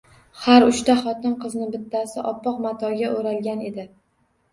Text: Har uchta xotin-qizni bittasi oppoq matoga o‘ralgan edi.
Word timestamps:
Har 0.43 0.63
uchta 0.67 0.93
xotin-qizni 1.01 1.67
bittasi 1.75 2.23
oppoq 2.31 2.57
matoga 2.65 3.11
o‘ralgan 3.19 3.63
edi. 3.67 3.87